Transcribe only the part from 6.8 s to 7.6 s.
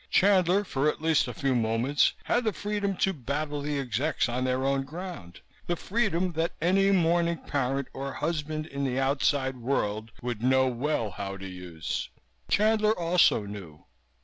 mourning